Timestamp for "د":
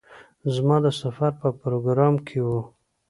0.85-0.87